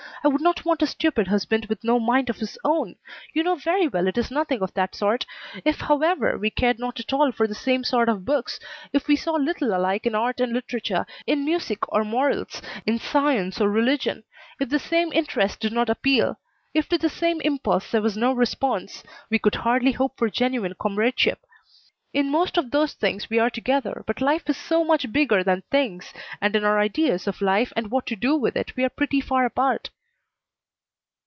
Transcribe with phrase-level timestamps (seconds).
[0.23, 2.95] I would not want a stupid husband with no mind of his own!
[3.33, 5.25] You know very well it is nothing of that sort.
[5.65, 8.59] If, however, we cared not at all for the same sort of books;
[8.93, 13.59] if we saw little alike in art and literature, in music or morals, in science
[13.59, 14.23] or religion;
[14.59, 16.37] if the same interests did not appeal;
[16.71, 20.75] if to the same impulse there was no response we could hardly hope for genuine
[20.79, 21.39] comradeship.
[22.13, 25.63] In most of those things we are together, but life is so much bigger than
[25.71, 28.89] things, and in our ideas of life and what to do with it we are
[28.89, 29.89] pretty far apart."